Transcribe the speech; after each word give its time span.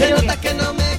Se 0.00 0.10
nota 0.10 0.40
que 0.40 0.54
no 0.54 0.74
me 0.74 0.90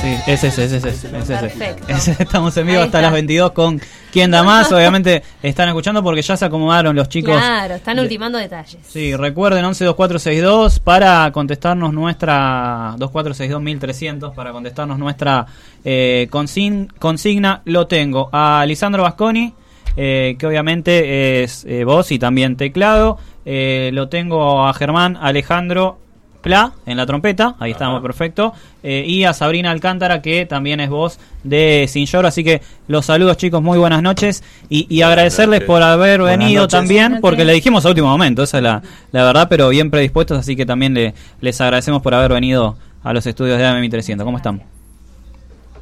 Sí, 0.00 0.14
es 0.28 0.44
ese, 0.44 0.64
es 0.64 0.72
ese, 0.72 0.88
es 0.90 1.04
ese. 1.04 1.36
Perfecto. 1.36 1.84
Ese, 1.88 2.16
Estamos 2.18 2.56
en 2.56 2.66
vivo 2.68 2.80
hasta 2.82 3.00
las 3.00 3.12
22 3.12 3.50
con 3.50 3.80
Quién 4.12 4.30
da 4.30 4.42
más. 4.44 4.70
Obviamente 4.72 5.22
están 5.42 5.68
escuchando 5.68 6.02
porque 6.04 6.22
ya 6.22 6.36
se 6.36 6.44
acomodaron 6.44 6.94
los 6.94 7.08
chicos. 7.08 7.36
Claro, 7.36 7.74
están 7.74 7.98
ultimando 7.98 8.38
detalles. 8.38 8.78
Sí, 8.86 9.14
recuerden 9.16 9.64
112462 9.64 10.78
para 10.78 11.30
contestarnos 11.32 11.92
nuestra 11.92 12.94
24621300 12.98 14.34
para 14.34 14.52
contestarnos 14.52 14.98
nuestra 14.98 15.46
eh, 15.84 16.28
consign- 16.30 16.92
consigna. 16.98 17.62
Lo 17.64 17.86
tengo 17.88 18.30
a 18.32 18.64
Lisandro 18.66 19.02
Vasconi, 19.02 19.52
eh, 19.96 20.36
que 20.38 20.46
obviamente 20.46 21.42
es 21.42 21.64
eh, 21.64 21.84
voz 21.84 22.12
y 22.12 22.18
también 22.20 22.56
teclado. 22.56 23.18
Eh, 23.44 23.90
lo 23.92 24.08
tengo 24.08 24.66
a 24.66 24.72
Germán 24.74 25.16
Alejandro 25.20 25.98
Pla 26.40 26.72
en 26.86 26.96
la 26.96 27.04
trompeta, 27.04 27.56
ahí 27.58 27.72
estamos, 27.72 28.00
perfecto. 28.00 28.52
Eh, 28.84 29.04
y 29.06 29.24
a 29.24 29.32
Sabrina 29.32 29.72
Alcántara, 29.72 30.22
que 30.22 30.46
también 30.46 30.78
es 30.78 30.88
voz 30.88 31.18
de 31.42 31.86
Sin 31.88 32.06
Lloro. 32.06 32.28
Así 32.28 32.44
que 32.44 32.62
los 32.86 33.06
saludos, 33.06 33.36
chicos, 33.36 33.60
muy 33.60 33.76
buenas 33.76 34.02
noches. 34.02 34.44
Y, 34.68 34.86
y 34.88 35.02
agradecerles 35.02 35.60
noches. 35.60 35.66
por 35.66 35.82
haber 35.82 36.20
Buenas 36.20 36.38
venido 36.38 36.62
noches. 36.62 36.78
también, 36.78 37.18
porque 37.20 37.44
le 37.44 37.52
dijimos 37.54 37.84
a 37.84 37.88
último 37.88 38.06
momento, 38.08 38.44
esa 38.44 38.58
es 38.58 38.62
la, 38.62 38.82
la 39.10 39.24
verdad, 39.24 39.48
pero 39.50 39.68
bien 39.70 39.90
predispuestos. 39.90 40.38
Así 40.38 40.54
que 40.54 40.64
también 40.64 40.94
le- 40.94 41.12
les 41.40 41.60
agradecemos 41.60 42.02
por 42.02 42.14
haber 42.14 42.32
venido 42.32 42.76
a 43.02 43.12
los 43.12 43.26
estudios 43.26 43.58
de 43.58 43.66
AMI 43.66 43.88
300. 43.88 44.24
¿Cómo 44.24 44.36
están? 44.36 44.62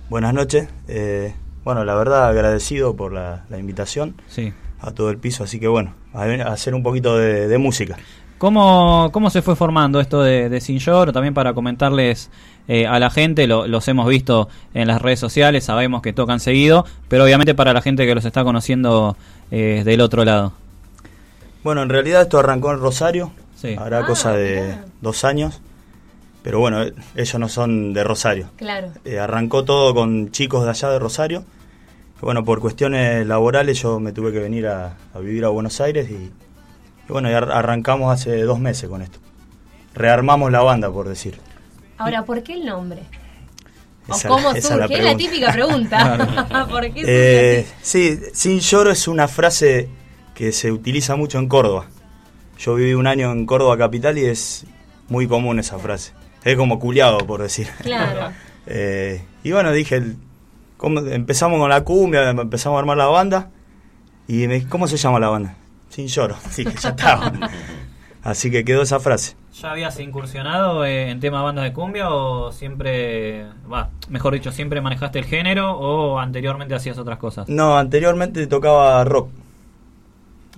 Buenas 0.08 0.32
noches. 0.32 0.68
Eh, 0.88 1.34
bueno, 1.64 1.84
la 1.84 1.94
verdad 1.96 2.28
agradecido 2.28 2.96
por 2.96 3.12
la, 3.12 3.44
la 3.50 3.58
invitación 3.58 4.14
Sí. 4.28 4.52
a 4.80 4.90
todo 4.92 5.10
el 5.10 5.18
piso, 5.18 5.44
así 5.44 5.58
que 5.60 5.68
bueno, 5.68 5.94
a, 6.14 6.22
hacer 6.52 6.74
un 6.74 6.82
poquito 6.82 7.18
de, 7.18 7.46
de 7.48 7.58
música. 7.58 7.96
¿Cómo, 8.38 9.10
¿Cómo 9.12 9.30
se 9.30 9.40
fue 9.42 9.56
formando 9.56 9.98
esto 10.00 10.22
de, 10.22 10.48
de 10.50 10.60
Sin 10.60 10.78
Lloro? 10.78 11.12
También 11.12 11.32
para 11.32 11.54
comentarles 11.54 12.30
eh, 12.68 12.86
a 12.86 12.98
la 12.98 13.08
gente, 13.10 13.46
lo- 13.46 13.66
los 13.66 13.88
hemos 13.88 14.06
visto 14.08 14.48
en 14.74 14.88
las 14.88 15.00
redes 15.00 15.18
sociales, 15.20 15.64
sabemos 15.64 16.02
que 16.02 16.12
tocan 16.12 16.38
seguido, 16.40 16.84
pero 17.08 17.24
obviamente 17.24 17.54
para 17.54 17.72
la 17.72 17.80
gente 17.80 18.04
que 18.06 18.14
los 18.14 18.24
está 18.26 18.44
conociendo 18.44 19.16
eh, 19.50 19.82
del 19.84 20.00
otro 20.02 20.24
lado. 20.24 20.52
Bueno, 21.64 21.82
en 21.82 21.88
realidad 21.88 22.22
esto 22.22 22.38
arrancó 22.38 22.72
en 22.72 22.80
Rosario, 22.80 23.32
Sí. 23.54 23.74
hará 23.78 24.00
Ah, 24.00 24.06
cosa 24.06 24.32
de 24.32 24.76
dos 25.00 25.24
años, 25.24 25.60
pero 26.42 26.60
bueno, 26.60 26.82
eh, 26.82 26.92
ellos 27.14 27.38
no 27.40 27.48
son 27.48 27.94
de 27.94 28.04
Rosario. 28.04 28.50
Claro. 28.56 28.88
Eh, 29.06 29.18
arrancó 29.18 29.64
todo 29.64 29.94
con 29.94 30.30
chicos 30.30 30.62
de 30.64 30.70
allá 30.70 30.90
de 30.90 30.98
Rosario. 30.98 31.44
Bueno, 32.20 32.44
por 32.44 32.60
cuestiones 32.60 33.26
laborales 33.26 33.80
yo 33.80 33.98
me 33.98 34.12
tuve 34.12 34.30
que 34.32 34.38
venir 34.40 34.66
a, 34.66 34.94
a 35.14 35.18
vivir 35.20 35.44
a 35.44 35.48
Buenos 35.48 35.80
Aires 35.80 36.10
y, 36.10 36.30
y 37.08 37.12
bueno, 37.12 37.30
y 37.30 37.34
ar- 37.34 37.50
arrancamos 37.52 38.12
hace 38.12 38.42
dos 38.42 38.58
meses 38.58 38.88
con 38.88 39.02
esto. 39.02 39.18
Rearmamos 39.94 40.50
la 40.52 40.60
banda, 40.62 40.90
por 40.90 41.08
decir. 41.08 41.38
Ahora, 41.98 42.24
¿por 42.24 42.42
qué 42.42 42.54
el 42.54 42.66
nombre? 42.66 43.02
Esa- 44.08 44.28
¿O 44.30 44.36
cómo 44.36 44.52
esa 44.52 44.68
surge? 44.74 44.88
la 44.88 44.96
Es 44.98 45.04
la 45.04 45.16
típica 45.16 45.52
pregunta. 45.52 46.66
¿Por 46.70 46.82
qué 46.92 47.02
Eh, 47.06 47.66
surge 47.82 48.12
así? 48.14 48.18
sí, 48.18 48.30
sin 48.34 48.60
lloro 48.60 48.90
es 48.90 49.08
una 49.08 49.26
frase 49.28 49.88
que 50.34 50.52
se 50.52 50.70
utiliza 50.70 51.16
mucho 51.16 51.38
en 51.38 51.48
Córdoba. 51.48 51.86
Yo 52.58 52.74
viví 52.74 52.94
un 52.94 53.06
año 53.06 53.32
en 53.32 53.46
Córdoba 53.46 53.76
capital 53.76 54.16
y 54.18 54.26
es 54.26 54.64
muy 55.08 55.26
común 55.26 55.58
esa 55.58 55.78
frase. 55.78 56.12
Es 56.44 56.56
como 56.56 56.78
culiado, 56.78 57.18
por 57.18 57.42
decir. 57.42 57.68
Claro. 57.82 58.32
Eh, 58.68 59.22
y 59.44 59.52
bueno, 59.52 59.70
dije, 59.70 59.94
el- 59.94 60.16
¿cómo- 60.76 60.98
empezamos 60.98 61.60
con 61.60 61.70
la 61.70 61.84
cumbia, 61.84 62.28
empezamos 62.30 62.76
a 62.76 62.80
armar 62.80 62.96
la 62.96 63.06
banda. 63.06 63.50
Y 64.26 64.48
me, 64.48 64.66
¿cómo 64.68 64.88
se 64.88 64.96
llama 64.96 65.20
la 65.20 65.28
banda? 65.28 65.54
Sin 65.88 66.08
lloro. 66.08 66.36
Así 66.44 66.64
que 66.64 66.74
ya 66.74 66.90
estaba. 66.90 67.32
Así 68.22 68.50
que 68.50 68.64
quedó 68.64 68.82
esa 68.82 68.98
frase. 68.98 69.36
¿Ya 69.60 69.70
habías 69.70 69.98
incursionado 70.00 70.84
en 70.84 71.20
tema 71.20 71.42
bandas 71.42 71.64
de 71.64 71.72
cumbia 71.72 72.10
o 72.10 72.52
siempre, 72.52 73.46
va, 73.72 73.90
mejor 74.08 74.34
dicho, 74.34 74.52
siempre 74.52 74.80
manejaste 74.80 75.18
el 75.18 75.24
género 75.24 75.78
o 75.78 76.18
anteriormente 76.18 76.74
hacías 76.74 76.98
otras 76.98 77.18
cosas? 77.18 77.48
No, 77.48 77.78
anteriormente 77.78 78.46
tocaba 78.48 79.02
rock. 79.04 79.30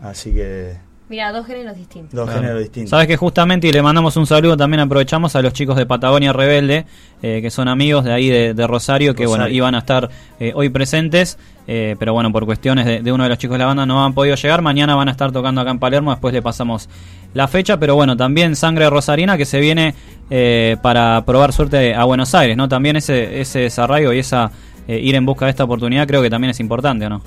Así 0.02 0.32
que 0.32 0.78
Mira, 1.08 1.32
dos 1.32 1.46
géneros 1.46 1.76
distintos. 1.76 2.12
dos 2.12 2.24
Claro. 2.26 2.40
géneros 2.42 2.62
distintos. 2.62 2.90
Sabes 2.90 3.06
que 3.06 3.16
justamente, 3.16 3.66
y 3.66 3.72
le 3.72 3.80
mandamos 3.82 4.16
un 4.16 4.26
saludo, 4.26 4.56
también 4.56 4.80
aprovechamos 4.80 5.34
a 5.36 5.42
los 5.42 5.52
chicos 5.54 5.76
de 5.76 5.86
Patagonia 5.86 6.32
Rebelde, 6.34 6.84
eh, 7.22 7.40
que 7.40 7.50
son 7.50 7.66
amigos 7.68 8.04
de 8.04 8.12
ahí 8.12 8.28
de, 8.28 8.52
de 8.52 8.66
Rosario, 8.66 9.14
que 9.14 9.26
bueno, 9.26 9.48
iban 9.48 9.74
a 9.74 9.78
estar 9.78 10.10
eh, 10.38 10.52
hoy 10.54 10.68
presentes, 10.68 11.38
eh, 11.66 11.96
pero 11.98 12.12
bueno, 12.12 12.30
por 12.30 12.44
cuestiones 12.44 12.84
de, 12.84 13.00
de 13.00 13.10
uno 13.12 13.22
de 13.24 13.30
los 13.30 13.38
chicos 13.38 13.54
de 13.54 13.58
la 13.60 13.66
banda 13.66 13.86
no 13.86 14.04
han 14.04 14.12
podido 14.12 14.36
llegar, 14.36 14.60
mañana 14.60 14.94
van 14.96 15.08
a 15.08 15.12
estar 15.12 15.32
tocando 15.32 15.60
acá 15.62 15.70
en 15.70 15.78
Palermo, 15.78 16.10
después 16.10 16.34
le 16.34 16.42
pasamos 16.42 16.88
la 17.34 17.48
fecha, 17.48 17.78
pero 17.78 17.94
bueno, 17.94 18.16
también 18.16 18.54
Sangre 18.56 18.88
Rosarina 18.90 19.36
que 19.38 19.44
se 19.46 19.60
viene 19.60 19.94
eh, 20.30 20.76
para 20.82 21.24
probar 21.24 21.52
suerte 21.52 21.94
a 21.94 22.04
Buenos 22.04 22.34
Aires, 22.34 22.56
¿no? 22.56 22.68
También 22.68 22.96
ese, 22.96 23.40
ese 23.40 23.60
desarraigo 23.60 24.12
y 24.12 24.18
esa 24.18 24.50
eh, 24.86 24.98
ir 24.98 25.14
en 25.14 25.24
busca 25.26 25.44
de 25.46 25.50
esta 25.50 25.64
oportunidad 25.64 26.06
creo 26.06 26.22
que 26.22 26.30
también 26.30 26.50
es 26.50 26.60
importante, 26.60 27.06
¿o 27.06 27.08
no? 27.10 27.22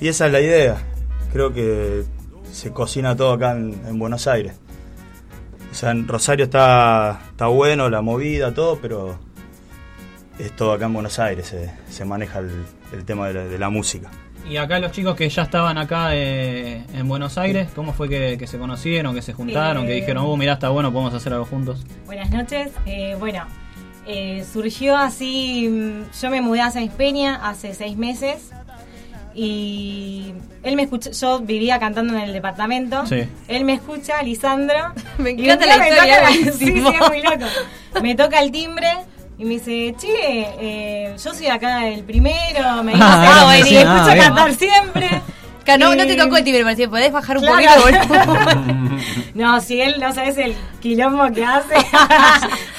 Y 0.00 0.08
esa 0.08 0.26
es 0.26 0.32
la 0.32 0.40
idea. 0.40 0.76
Creo 1.32 1.52
que 1.52 2.04
se 2.56 2.72
cocina 2.72 3.14
todo 3.14 3.32
acá 3.34 3.52
en, 3.52 3.80
en 3.86 3.98
Buenos 3.98 4.26
Aires. 4.26 4.54
O 5.70 5.74
sea, 5.74 5.90
en 5.90 6.08
Rosario 6.08 6.46
está, 6.46 7.20
está 7.30 7.46
bueno, 7.48 7.90
la 7.90 8.00
movida, 8.00 8.54
todo, 8.54 8.78
pero 8.80 9.18
es 10.38 10.52
todo 10.56 10.72
acá 10.72 10.86
en 10.86 10.94
Buenos 10.94 11.18
Aires, 11.18 11.46
se, 11.46 11.70
se 11.90 12.04
maneja 12.04 12.38
el, 12.38 12.50
el 12.92 13.04
tema 13.04 13.28
de 13.28 13.34
la, 13.34 13.44
de 13.44 13.58
la 13.58 13.68
música. 13.68 14.10
Y 14.48 14.56
acá 14.58 14.78
los 14.78 14.92
chicos 14.92 15.16
que 15.16 15.28
ya 15.28 15.42
estaban 15.42 15.76
acá 15.76 16.10
eh, 16.14 16.84
en 16.94 17.08
Buenos 17.08 17.36
Aires, 17.36 17.68
¿cómo 17.74 17.92
fue 17.92 18.08
que, 18.08 18.36
que 18.38 18.46
se 18.46 18.58
conocieron, 18.58 19.14
que 19.14 19.20
se 19.22 19.32
juntaron, 19.32 19.86
que 19.86 19.92
Eh, 19.92 19.96
dijeron, 19.96 20.24
uh, 20.24 20.36
mirá, 20.36 20.54
está 20.54 20.68
bueno, 20.70 20.92
podemos 20.92 21.12
hacer 21.14 21.32
algo 21.32 21.44
juntos? 21.46 21.84
Buenas 22.06 22.30
noches. 22.30 22.70
Eh, 22.86 23.16
bueno, 23.18 23.44
eh, 24.06 24.46
surgió 24.50 24.96
así. 24.96 25.68
mm, 25.68 26.20
Yo 26.22 26.30
me 26.30 26.40
mudé 26.40 26.60
a 26.62 26.70
San 26.70 26.88
Peña 26.90 27.40
hace 27.46 27.74
seis 27.74 27.96
meses. 27.98 28.50
Y 29.38 30.32
él 30.62 30.76
me 30.76 30.84
escuchó. 30.84 31.10
Yo 31.10 31.40
vivía 31.40 31.78
cantando 31.78 32.14
en 32.14 32.20
el 32.20 32.32
departamento. 32.32 33.04
Sí. 33.06 33.28
Él 33.48 33.64
me 33.64 33.74
escucha, 33.74 34.22
Lisandro. 34.22 34.94
Me 35.18 35.30
encanta 35.30 35.66
la 35.66 35.76
me 35.78 35.88
historia, 35.90 36.16
toca- 36.18 36.28
buenísimo. 36.30 36.56
Sí, 36.58 36.96
sí, 36.96 36.96
es 37.02 37.08
muy 37.10 37.22
loco. 37.22 38.02
Me 38.02 38.14
toca 38.14 38.40
el 38.40 38.50
timbre. 38.50 38.88
Y 39.38 39.44
me 39.44 39.50
dice, 39.50 39.94
che, 40.00 40.48
eh, 40.58 41.14
yo 41.22 41.34
soy 41.34 41.48
acá 41.48 41.86
el 41.86 42.04
primero, 42.04 42.82
me 42.82 42.92
dice, 42.92 43.04
Ah, 43.04 43.40
ah, 43.40 43.44
bueno, 43.44 43.66
y 43.66 43.70
me 43.74 43.80
escucho 43.80 44.00
ah, 44.00 44.14
bien. 44.14 44.24
cantar 44.24 44.54
siempre. 44.54 45.22
No, 45.78 45.94
no 45.94 46.06
te 46.06 46.14
Y- 46.14 46.16
tocó 46.16 46.36
el 46.38 46.44
timbre, 46.44 46.62
parecía, 46.62 46.88
podés 46.88 47.12
bajar 47.12 47.36
un 47.36 47.44
Claro. 47.44 47.82
poquito. 47.82 48.14
No, 49.34 49.60
si 49.60 49.78
él 49.82 49.96
no 50.00 50.14
sabes 50.14 50.38
el 50.38 50.54
quilombo 50.80 51.30
que 51.34 51.44
hace 51.44 51.74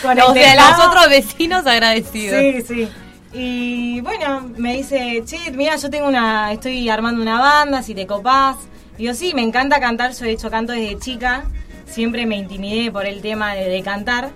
con 0.01 0.19
o 0.19 0.34
el 0.34 0.41
sea, 0.41 0.56
los 0.56 0.88
otros 0.88 1.09
vecinos 1.09 1.67
agradecidos. 1.67 2.40
Sí, 2.40 2.62
sí. 2.67 2.90
Y 3.39 4.01
bueno, 4.01 4.49
me 4.57 4.73
dice, 4.77 5.21
che, 5.25 5.51
mira, 5.51 5.75
yo 5.75 5.89
tengo 5.89 6.07
una, 6.07 6.51
estoy 6.51 6.89
armando 6.89 7.21
una 7.21 7.39
banda, 7.39 7.83
si 7.83 7.93
te 7.93 8.07
copás. 8.07 8.55
Digo, 8.97 9.13
sí, 9.13 9.33
me 9.35 9.43
encanta 9.43 9.79
cantar, 9.79 10.11
yo 10.13 10.25
de 10.25 10.31
hecho 10.31 10.49
canto 10.49 10.73
desde 10.73 10.97
chica, 10.97 11.43
siempre 11.85 12.25
me 12.25 12.35
intimidé 12.35 12.91
por 12.91 13.05
el 13.05 13.21
tema 13.21 13.53
de, 13.53 13.69
de 13.69 13.81
cantar. 13.83 14.31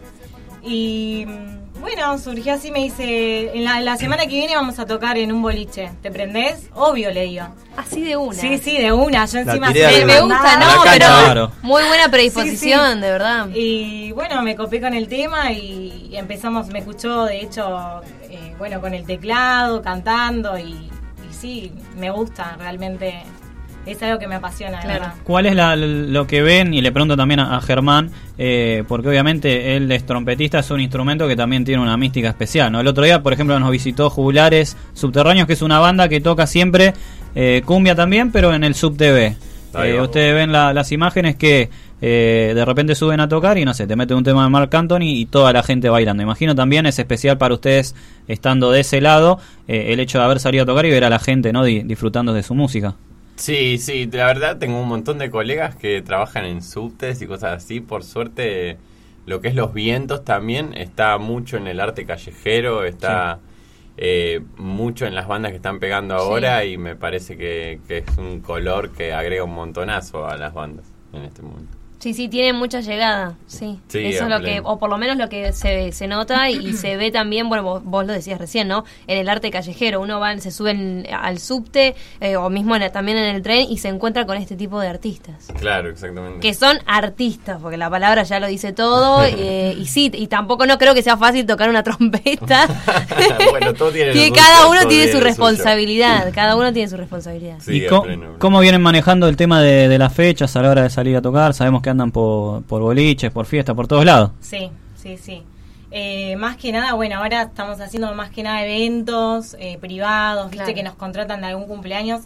Y 0.62 1.25
bueno, 1.79 2.19
surgió 2.19 2.53
así, 2.53 2.69
me 2.69 2.79
dice, 2.84 3.57
en 3.57 3.63
la, 3.63 3.81
la 3.81 3.97
semana 3.97 4.23
que 4.28 4.35
viene 4.35 4.56
vamos 4.56 4.78
a 4.78 4.85
tocar 4.85 5.18
en 5.18 5.31
un 5.31 5.41
boliche, 5.41 5.89
¿te 6.03 6.12
prendés? 6.12 6.69
Obvio, 6.75 7.09
le 7.09 7.23
digo. 7.23 7.47
Así 7.75 8.01
de 8.03 8.16
una. 8.18 8.35
Sí, 8.39 8.59
sí, 8.59 8.78
de 8.78 8.91
una, 8.91 9.25
yo 9.25 9.38
La 9.39 9.41
encima 9.53 9.72
Me, 9.72 10.06
me 10.06 10.22
gusta, 10.22 10.57
¿no? 10.59 10.83
cancha, 10.83 10.91
Pero 10.91 11.06
claro. 11.07 11.51
muy 11.63 11.81
buena 11.85 12.09
predisposición, 12.12 12.88
Sí, 12.89 12.94
sí. 12.97 13.01
de 13.01 13.12
verdad. 13.12 13.47
Y 13.56 14.12
bueno, 14.12 14.44
me 14.44 14.56
copé 14.56 14.79
con 14.79 14.94
el 14.94 15.07
tema 15.07 15.51
y, 15.53 16.09
y 16.12 16.18
empezamos, 16.18 16.68
me 16.68 16.78
escuchó 16.79 17.25
de 17.25 17.41
hecho, 17.41 18.01
bueno, 18.62 18.80
con 18.80 18.94
el 18.94 19.06
teclado, 19.06 19.82
cantando 19.82 20.56
y, 20.56 20.64
y 20.74 20.90
sí, 21.32 21.72
me 22.00 22.12
gusta 22.12 22.56
realmente, 22.60 23.24
es 23.88 24.04
algo 24.04 24.20
que 24.20 24.28
me 24.28 24.36
apasiona, 24.36 24.80
Claro. 24.82 25.00
verdad. 25.00 25.14
¿Cuál 25.24 25.48
es 25.48 25.56
la- 25.56 25.76
lo 25.76 26.28
que 26.28 26.44
ven? 26.44 26.72
Y 26.72 26.82
le 26.82 26.92
pregunto 26.92 27.18
también 27.18 27.40
a, 27.40 27.58
a 27.58 27.62
Germán, 27.62 28.12
eh, 28.38 28.84
porque 28.88 29.08
obviamente 29.10 29.76
él 29.76 29.92
es 29.92 30.06
trompetista, 30.06 30.60
es 30.60 30.70
un 30.70 30.80
instrumento 30.80 31.28
que 31.28 31.36
también 31.36 31.66
tiene 31.66 31.82
una 31.82 31.98
mística 31.98 32.30
especial. 32.30 32.72
¿no? 32.72 32.80
El 32.81 32.88
otro 32.88 33.04
día, 33.04 33.24
por 33.24 33.34
ejemplo, 33.34 33.60
nos 33.60 33.72
visitó 33.72 34.12
Jugulares 34.12 34.78
Subterráneos, 34.94 35.48
que 35.48 35.54
es 35.54 35.64
una 35.64 35.80
banda 35.80 36.07
que 36.07 36.22
toca 36.22 36.46
siempre 36.46 36.94
eh, 37.34 37.64
cumbia 37.66 37.96
también, 37.96 38.31
pero 38.31 38.54
en 38.54 38.64
el 38.64 38.75
Sub 38.75 38.96
TV. 38.96 39.36
Eh, 39.74 40.00
ustedes 40.00 40.36
ven 40.36 40.52
la- 40.52 40.72
las 40.72 40.92
imágenes 40.92 41.36
que 41.36 41.72
eh, 42.01 42.51
de 42.56 42.65
repente 42.65 42.95
suben 42.95 43.19
a 43.19 43.27
tocar 43.30 43.57
y 43.57 43.65
no 43.65 43.74
sé, 43.74 43.88
te 43.88 43.95
meten 43.95 44.18
un 44.18 44.24
tema 44.24 44.44
de 44.44 44.50
Mark 44.50 44.75
Anthony 44.75 45.03
y 45.03 45.25
toda 45.27 45.53
la 45.53 45.63
gente 45.63 45.89
bailando. 45.89 46.24
Imagino 46.24 46.56
también 46.56 46.86
es 46.86 47.00
especial 47.00 47.38
para 47.38 47.53
ustedes 47.53 47.95
estando 48.27 48.71
de 48.71 48.81
ese 48.81 49.01
lado 49.01 49.39
eh, 49.68 49.94
el 49.94 50.00
hecho 50.00 50.18
de 50.19 50.25
haber 50.25 50.39
salido 50.39 50.63
a 50.63 50.65
tocar 50.65 50.86
y 50.86 50.89
ver 50.92 51.03
a 51.03 51.09
la 51.09 51.19
gente 51.19 51.53
no 51.53 51.63
Di- 51.63 51.83
disfrutando 51.83 52.33
de 52.33 52.44
su 52.44 52.56
música. 52.56 52.95
Sí, 53.36 53.77
sí, 53.80 54.07
la 54.12 54.27
verdad 54.27 54.59
tengo 54.59 54.80
un 54.80 54.88
montón 54.88 55.18
de 55.18 55.31
colegas 55.31 55.75
que 55.75 56.01
trabajan 56.03 56.45
en 56.45 56.62
subtes 56.62 57.21
y 57.21 57.27
cosas 57.27 57.63
así. 57.63 57.81
Por 57.81 58.04
suerte, 58.04 58.77
lo 59.25 59.42
que 59.42 59.47
es 59.47 59.56
los 59.56 59.74
vientos 59.74 60.24
también 60.24 60.74
está 60.75 61.18
mucho 61.18 61.57
en 61.57 61.65
el 61.68 61.80
arte 61.80 62.06
callejero, 62.06 62.83
está 62.86 63.42
eh, 63.97 64.42
mucho 64.57 65.07
en 65.07 65.15
las 65.15 65.27
bandas 65.27 65.51
que 65.51 65.56
están 65.57 65.80
pegando 65.80 66.13
ahora 66.15 66.65
y 66.65 66.77
me 66.77 66.95
parece 66.95 67.36
que, 67.38 67.81
que 67.88 68.00
es 68.00 68.18
un 68.18 68.42
color 68.42 68.92
que 68.92 69.13
agrega 69.13 69.44
un 69.44 69.56
montonazo 69.56 70.27
a 70.27 70.38
las 70.38 70.54
bandas 70.54 70.86
en 71.12 71.24
este 71.24 71.42
momento. 71.42 71.81
Sí, 72.01 72.15
sí, 72.15 72.27
tiene 72.27 72.51
mucha 72.51 72.81
llegada, 72.81 73.36
sí. 73.45 73.80
Sí, 73.88 74.00
Eso 74.00 74.24
es 74.24 74.30
lo 74.30 74.42
que, 74.42 74.59
o 74.63 74.80
por 74.80 74.89
lo 74.89 74.98
menos 74.98 75.18
lo 75.18 75.30
que 75.30 75.53
se, 75.53 75.92
se 75.92 76.07
nota 76.07 76.50
y, 76.50 76.74
se 76.74 76.98
ve 76.98 77.12
también, 77.12 77.48
bueno, 77.48 77.63
vos, 77.63 77.83
vos 77.83 78.06
lo 78.07 78.12
decías 78.12 78.39
recién, 78.39 78.68
¿no? 78.68 78.86
En 79.06 79.19
el 79.19 79.30
arte 79.30 79.51
callejero, 79.51 80.01
uno 80.01 80.19
va, 80.19 80.36
se 80.39 80.50
sube 80.50 80.71
en- 80.71 81.06
al 81.13 81.38
subte 81.38 81.94
eh, 82.19 82.38
o 82.38 82.50
mismo 82.50 82.75
en 82.75 82.92
también 82.92 83.18
en 83.19 83.36
el 83.36 83.44
tren 83.44 83.68
y 83.69 83.77
se 83.77 83.89
encuentra 83.89 84.25
con 84.25 84.36
este 84.38 84.56
tipo 84.56 84.80
de 84.80 84.88
artistas. 84.88 85.48
Claro, 85.59 85.89
exactamente. 85.89 86.39
Que 86.39 86.56
son 86.56 86.80
artistas, 86.88 87.59
porque 87.62 87.77
la 87.77 87.89
palabra 87.92 88.24
ya 88.24 88.39
lo 88.39 88.47
dice 88.47 88.74
todo, 88.74 89.24
eh, 89.25 89.75
y 89.77 89.86
sí, 89.86 90.09
y 90.12 90.25
tampoco 90.25 90.65
no 90.65 90.80
creo 90.80 90.95
que 90.95 91.04
sea 91.04 91.18
fácil 91.18 91.45
tocar 91.45 91.69
una 91.69 91.83
trompeta. 91.83 92.68
Bueno, 93.51 93.74
todo 93.74 93.92
tiene 93.92 94.12
que 94.13 94.31
cada 94.31 94.68
uno 94.68 94.80
todo 94.81 94.89
tiene 94.89 95.06
su 95.07 95.12
suyo. 95.13 95.24
responsabilidad, 95.25 96.31
cada 96.33 96.56
uno 96.56 96.71
tiene 96.74 96.89
su 96.89 96.97
responsabilidad. 96.97 97.57
Sí, 97.59 97.83
¿Y 97.83 97.88
pleno. 97.88 98.36
cómo 98.39 98.59
vienen 98.59 98.81
manejando 98.81 99.27
el 99.27 99.36
tema 99.36 99.62
de, 99.62 99.88
de 99.88 99.97
las 99.97 100.13
fechas 100.13 100.56
a 100.56 100.62
la 100.62 100.69
hora 100.71 100.83
de 100.83 100.89
salir 100.89 101.15
a 101.18 101.21
tocar? 101.21 101.54
Sabemos 101.54 101.81
que 101.81 101.89
andan 101.92 102.12
por, 102.12 102.64
por 102.64 102.82
boliches, 102.82 103.32
por 103.32 103.46
fiestas, 103.46 103.76
por 103.76 103.88
todos 103.88 104.06
lados. 104.06 104.32
Sí, 104.40 104.70
sí, 104.96 105.18
sí. 105.18 105.44
Eh, 105.92 106.38
más 106.38 106.56
que 106.56 106.72
nada, 106.72 106.94
bueno, 106.94 107.18
ahora 107.18 107.44
estamos 107.44 107.82
haciendo 107.82 108.14
más 108.16 108.30
que 108.30 108.44
nada 108.44 108.64
eventos 108.64 109.58
eh, 109.60 109.78
privados, 109.80 110.50
viste 110.50 110.74
que 110.74 110.84
nos 110.84 110.96
contratan 110.96 111.42
de 111.42 111.48
algún 111.48 111.66
cumpleaños, 111.66 112.22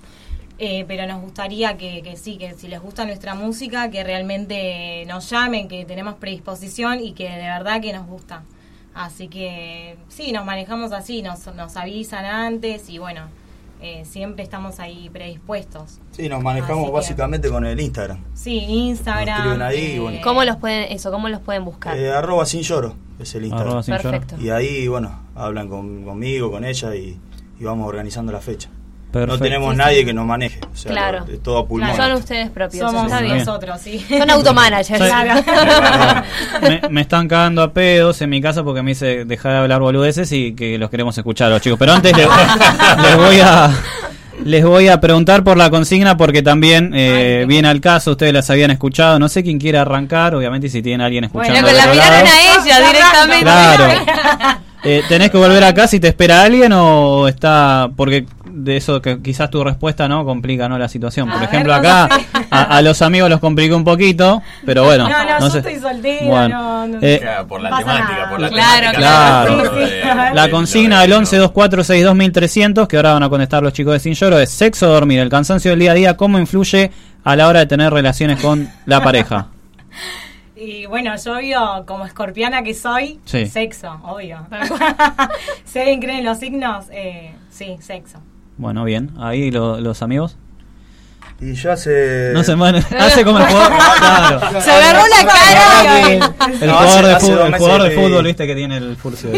eh, 0.60 0.86
pero 0.88 1.08
nos 1.08 1.20
gustaría 1.22 1.76
que, 1.76 2.04
que 2.04 2.16
sí, 2.16 2.38
que 2.38 2.54
si 2.54 2.68
les 2.68 2.80
gusta 2.80 3.06
nuestra 3.06 3.34
música, 3.34 3.90
que 3.90 4.04
realmente 4.04 5.04
nos 5.08 5.30
llamen, 5.32 5.68
que 5.68 5.84
tenemos 5.84 6.14
predisposición 6.16 7.00
y 7.00 7.14
que 7.14 7.24
de 7.24 7.48
verdad 7.48 7.82
que 7.82 7.92
nos 7.92 8.06
gusta. 8.06 8.44
Así 8.94 9.28
que 9.28 9.98
sí, 10.08 10.32
nos 10.32 10.46
manejamos 10.46 10.92
así, 10.92 11.24
nos, 11.24 11.48
nos 11.56 11.76
avisan 11.76 12.24
antes 12.24 12.88
y 12.88 13.00
bueno, 13.00 13.24
eh, 13.81 14.04
siempre 14.06 14.44
estamos 14.44 14.80
ahí 14.80 15.10
predispuestos. 15.10 16.00
Sí, 16.12 16.27
nos 16.30 16.42
manejamos 16.42 16.83
Así 16.83 16.86
que- 16.88 16.92
básicamente 16.94 17.50
con 17.50 17.66
el 17.66 17.80
Instagram. 17.80 18.19
Sí, 18.33 18.57
Instagram. 18.60 19.25
Nos 19.27 19.38
escriben 19.38 19.62
ahí, 19.62 20.00
bueno. 20.00 20.19
¿Cómo 20.24 20.44
los 20.44 20.57
pueden, 20.57 20.92
eso, 20.92 21.12
cómo 21.12 21.30
los 21.30 21.42
pueden 21.42 21.66
buscar? 21.66 21.98
Eh, 21.98 22.12
arroba 22.12 22.45
sin 22.45 22.62
lloro 22.62 22.95
es 23.19 23.33
el 23.36 23.44
Instagram. 23.45 23.68
Arroba 23.68 23.83
sin 23.83 23.95
lloro. 23.98 24.12
Perfecto. 24.12 24.42
Y 24.44 24.50
ahí, 24.50 24.88
bueno, 24.88 25.19
hablan 25.36 25.68
con- 25.69 26.04
conmigo, 26.04 26.50
con 26.51 26.63
ella 26.66 26.95
y, 26.95 27.19
y 27.60 27.63
vamos 27.63 27.88
organizando 27.88 28.31
la 28.31 28.39
fecha. 28.42 28.69
Perfecto. 29.12 29.38
No 29.38 29.42
tenemos 29.44 29.75
nadie 29.78 30.04
que 30.04 30.13
nos 30.13 30.25
maneje. 30.25 30.60
O 30.74 30.75
sea, 30.75 30.92
Claro. 30.92 31.24
lo- 31.25 31.34
es 31.34 31.42
todo 31.42 31.60
a 31.60 31.66
pulmón. 31.68 31.96
Son 31.96 32.12
ustedes 32.13 32.50
propios, 32.50 32.86
Somos 32.92 33.10
nosotros, 33.10 33.80
sí. 33.81 34.06
Son 34.10 34.30
automanagers. 34.30 35.00
Claro. 35.02 35.42
me, 36.62 36.81
me 36.90 37.02
están 37.02 37.28
cagando 37.28 37.62
a 37.63 37.72
pedos 37.72 38.22
en 38.22 38.30
mi 38.30 38.42
casa 38.42 38.63
porque 38.63 38.81
me 38.81 38.92
dice 38.92 39.24
dejar 39.25 39.54
de 39.54 39.57
hablar 39.60 39.80
boludeces 39.81 40.31
y 40.34 40.54
que 40.54 40.78
los 40.78 40.90
queremos 40.90 41.18
escuchar 41.18 41.48
a 41.48 41.52
los 41.52 41.62
chicos. 41.62 41.80
Pero 41.80 41.94
antes 41.94 42.16
le- 42.16 42.28
les 43.04 43.18
voy 43.18 43.40
a 43.42 43.69
les 44.44 44.66
voy 44.66 44.90
a 44.90 45.00
preguntar 45.00 45.46
por 45.46 45.56
la 45.56 45.69
consigna 45.69 46.18
porque 46.18 46.42
también 46.42 46.92
eh, 46.94 47.38
Ay, 47.42 47.46
viene 47.46 47.69
al 47.69 47.80
caso, 47.80 48.12
ustedes 48.12 48.34
las 48.34 48.50
habían 48.50 48.69
escuchado. 48.72 49.18
No 49.18 49.30
sé 49.30 49.44
quién 49.44 49.57
quiere 49.60 49.78
arrancar, 49.78 50.36
obviamente 50.36 50.68
si 50.68 50.81
tiene 50.81 51.06
alguien 51.06 51.24
escuchando. 51.24 51.62
Bueno, 51.62 51.68
del 51.68 51.78
la 51.78 51.88
miraron 51.94 52.28
a 52.28 52.42
ella 52.42 52.88
directamente. 52.88 53.44
Claro. 53.46 53.86
Eh, 54.84 55.04
¿Tenés 55.07 55.31
que 55.31 55.38
volver 55.38 55.63
acá 55.63 55.88
si 55.88 56.00
te 56.00 56.10
espera 56.10 56.44
alguien 56.44 56.72
o 56.74 57.28
está.? 57.28 57.90
Porque 57.96 58.25
de 58.57 58.78
eso 58.78 59.02
que 59.02 59.22
quizás 59.22 59.50
tu 59.50 59.63
respuesta 59.63 60.07
no 60.07 60.24
complica 60.25 60.69
no 60.69 60.78
la 60.78 60.88
situación. 60.88 61.30
Por 61.30 61.42
A 61.42 61.46
ejemplo, 61.46 61.74
ver, 61.74 61.81
no 61.84 61.88
acá 61.90 62.10
a, 62.50 62.78
a 62.78 62.81
los 62.81 63.02
amigos 63.02 63.30
los 63.30 63.40
complica 63.40 63.75
un 63.75 63.84
poquito, 63.84 64.42
pero 64.66 64.86
bueno. 64.86 65.10
No, 65.10 65.24
no, 65.25 65.40
yo 65.42 65.50
sé. 65.50 65.57
estoy 65.60 65.75
soltera, 65.80 66.25
Bueno, 66.25 66.62
no, 66.62 66.88
no. 66.88 66.98
eh, 67.02 67.19
Claro, 67.22 67.48
por 67.48 67.62
la 67.62 67.78
temática, 67.78 68.30
por 68.30 68.40
la 68.40 68.50
Claro, 68.50 68.92
temática. 68.92 68.98
claro. 68.98 69.57
de- 69.57 69.63
Sí, 69.63 69.69
sí. 69.86 70.07
de- 70.07 70.34
La 70.34 70.50
consigna 70.50 71.02
de- 71.02 71.07
del 71.07 71.19
1124622300, 71.24 72.88
que 72.88 72.96
ahora 72.98 73.13
van 73.13 73.24
a 73.24 73.30
contestar 73.30 73.62
los 73.63 73.74
chicos 73.74 73.94
de 73.94 74.00
Sin 74.00 74.13
Lloro, 74.13 74.40
es 74.40 74.50
sexo 74.52 74.88
o 74.90 74.94
dormir. 74.94 75.19
El 75.19 75.30
cansancio 75.30 75.72
del 75.72 75.80
día 75.80 75.92
a 75.92 75.96
día, 75.96 76.18
¿cómo 76.18 76.40
influye 76.40 76.92
a 77.24 77.36
la 77.36 77.48
hora 77.48 77.60
de 77.60 77.66
tener 77.66 77.92
relaciones 77.92 78.40
con 78.42 78.69
la 78.86 79.04
pareja? 79.04 79.48
Y 80.57 80.86
bueno, 80.86 81.12
yo 81.22 81.34
obvio, 81.36 81.84
como 81.86 82.06
escorpiana 82.06 82.63
que 82.63 82.74
soy, 82.74 83.19
Sí. 83.25 83.46
sexo, 83.46 84.00
obvio. 84.04 84.48
si 85.66 85.80
alguien 85.80 86.00
cree 86.00 86.19
en 86.19 86.25
los 86.25 86.40
signos, 86.40 86.86
eh, 86.92 87.36
sí, 87.52 87.75
sexo. 87.81 88.19
Bueno, 88.57 88.84
bien. 88.84 89.12
Ahí 89.19 89.52
lo- 89.52 89.80
los 89.80 90.02
amigos. 90.02 90.38
Y 91.42 91.54
yo 91.54 91.72
hace. 91.74 92.31
No 92.34 92.44
se 92.44 92.56
man- 92.56 92.75
hace 93.00 93.25
como 93.25 93.40
el 93.40 93.46
jugador. 93.50 93.74
Claro. 94.00 94.62
Se 94.62 94.72
agarró 94.72 95.02
la 95.07 95.25
cara. 95.25 96.07
El 96.13 96.19
No, 96.68 96.74
jugador, 96.78 97.06
hace- 97.06 97.07
de, 97.07 97.19
fútbol, 97.19 97.48
el 97.48 97.56
jugador 97.60 97.84
de 97.84 97.92
fútbol, 97.92 98.24
viste 98.25 98.48
que 98.48 98.56
tiene 98.56 98.78
el 98.78 98.96
furcio. 98.96 99.30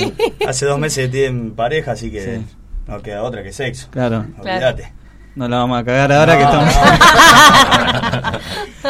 Hace 0.48 0.66
dos 0.68 0.78
meses 0.80 1.10
tienen 1.10 1.52
pareja, 1.56 1.94
así 1.94 2.12
que 2.12 2.24
Sí. 2.24 2.46
no 2.88 3.02
queda 3.02 3.24
otra 3.24 3.42
que 3.44 3.52
sexo. 3.52 3.88
Claro. 3.90 4.25
Olvídate. 4.38 4.94
No 5.36 5.48
la 5.48 5.58
vamos 5.58 5.80
a 5.80 5.84
cagar 5.84 6.12
ahora 6.12 6.36
que 6.38 6.44
No, 6.44 6.66
estamos. 6.68 6.74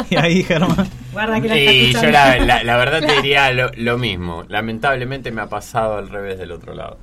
y 0.09 0.15
ahí, 0.15 0.43
Germán. 0.43 0.87
Guarda 1.11 1.41
que 1.41 1.47
la 1.49 1.55
está 1.57 1.71
Y 1.71 1.79
yo 1.91 1.99
escuchando. 1.99 2.11
la, 2.11 2.37
la- 2.45 2.63
la 2.63 2.77
verdad 2.77 2.99
te 3.01 3.13
diría 3.17 3.51
lo, 3.51 3.69
lo 3.75 3.97
mismo. 3.97 4.43
Lamentablemente 4.47 5.31
me 5.31 5.41
ha 5.41 5.47
pasado 5.47 5.97
al 5.97 6.09
revés 6.09 6.37
del 6.39 6.51
otro 6.53 6.73
lado. 6.73 6.99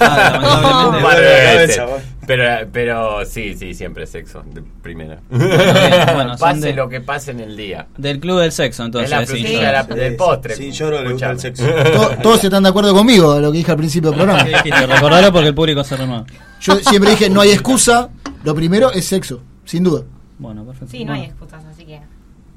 Ah, 0.00 0.38
lamentablemente. 0.40 1.82
Pero, 2.28 2.68
pero 2.70 3.24
sí, 3.24 3.54
sí, 3.54 3.72
siempre 3.74 4.06
sexo, 4.06 4.44
de 4.54 4.62
primera. 4.82 5.18
bueno, 5.30 6.36
son 6.36 6.38
pase 6.38 6.60
de- 6.60 6.72
lo 6.74 6.88
que 6.88 7.00
pase 7.00 7.30
en 7.32 7.40
el 7.40 7.56
día. 7.56 7.86
Del 7.96 8.20
club 8.20 8.38
del 8.40 8.52
sexo, 8.52 8.84
entonces. 8.84 9.10
es 9.10 9.18
la 9.18 9.26
frutilla 9.26 9.66
de 9.66 9.72
la- 9.72 9.84
Sí, 9.84 9.94
del 9.94 10.12
sí. 10.12 10.16
postre. 10.18 10.54
Sin 10.54 10.70
lloro 10.72 11.02
le 11.02 11.12
gusta 11.12 11.30
el 11.30 11.36
Escuchame. 11.38 11.72
sexo. 11.72 11.92
To- 12.16 12.16
Todos 12.22 12.44
están 12.44 12.62
de 12.62 12.68
acuerdo 12.68 12.94
conmigo 12.94 13.40
lo 13.40 13.50
que 13.50 13.58
dije 13.58 13.70
al 13.72 13.78
principio 13.78 14.10
del 14.10 14.18
programa. 14.20 14.44
¿Qué 14.44 14.50
dijiste? 14.50 14.86
Recordalo 14.86 15.32
porque 15.32 15.48
el 15.48 15.54
público 15.54 15.82
se 15.82 15.96
renueva. 15.96 16.24
Yo 16.60 16.76
siempre 16.76 17.10
dije, 17.12 17.30
no 17.30 17.40
hay 17.40 17.50
excusa. 17.50 18.10
Lo 18.44 18.54
primero 18.54 18.92
es 18.92 19.06
sexo, 19.06 19.40
sin 19.64 19.82
duda. 19.84 20.02
Bueno, 20.38 20.64
perfecto. 20.64 20.92
Sí, 20.92 21.04
no 21.04 21.14
hay 21.14 21.20
Bueno. 21.20 21.32
excusas, 21.34 21.64
así 21.64 21.84
que. 21.84 22.00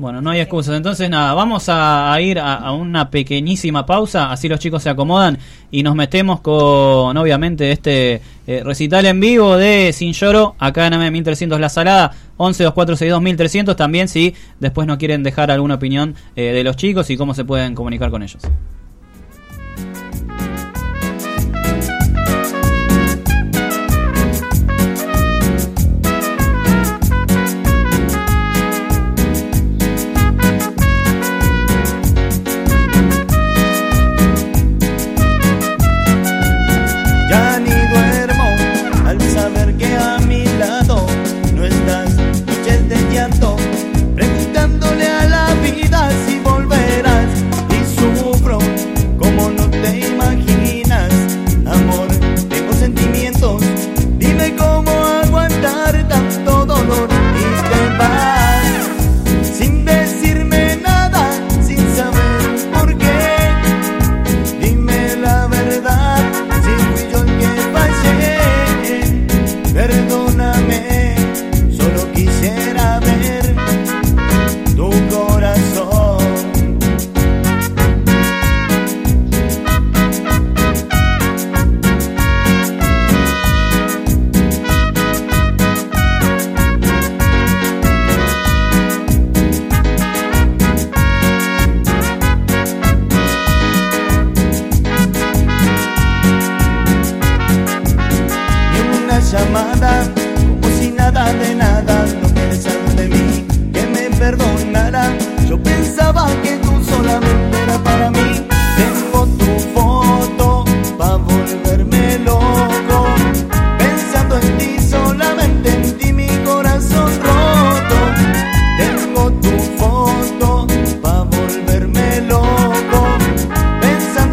Bueno, 0.02 0.20
no 0.20 0.32
hay 0.32 0.40
excusas. 0.40 0.76
Entonces, 0.76 1.12
nada, 1.12 1.36
vamos 1.36 1.66
a, 1.68 2.18
ir 2.20 2.40
a, 2.40 2.72
una 2.72 3.12
pequeñísima 3.12 3.86
pausa, 3.86 4.32
así 4.32 4.50
los 4.50 4.60
chicos 4.60 4.82
se 4.82 4.90
acomodan 4.90 5.38
y 5.70 5.84
nos 5.84 5.94
metemos 5.94 6.40
con, 6.40 7.16
obviamente, 7.16 7.72
este 7.72 8.20
eh, 8.48 8.64
recital 8.66 9.06
en 9.06 9.20
vivo 9.20 9.58
de 9.58 9.94
Sin 9.94 10.14
Lloro, 10.14 10.56
acá 10.58 10.88
en 10.88 10.96
AM 10.96 11.14
1300 11.14 11.60
La 11.60 11.70
Salada, 11.70 12.14
11 12.38 12.64
2462 12.64 13.22
1300. 13.22 13.76
También, 13.76 14.08
si 14.08 14.34
después 14.60 14.88
no 14.88 14.98
quieren 14.98 15.22
dejar 15.22 15.52
alguna 15.52 15.76
opinión 15.76 16.16
eh, 16.36 16.52
de 16.52 16.64
los 16.64 16.78
chicos 16.78 17.08
y 17.12 17.16
cómo 17.16 17.36
se 17.36 17.46
pueden 17.46 17.76
comunicar 17.76 18.10
con 18.10 18.24
ellos. 18.24 18.42